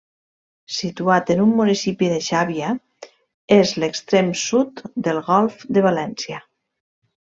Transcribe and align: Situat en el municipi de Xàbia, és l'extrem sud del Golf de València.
Situat 0.75 1.27
en 1.33 1.41
el 1.43 1.51
municipi 1.59 2.09
de 2.13 2.17
Xàbia, 2.29 2.71
és 3.59 3.75
l'extrem 3.83 4.33
sud 4.45 4.83
del 5.09 5.21
Golf 5.29 5.63
de 5.79 5.85
València. 5.91 6.41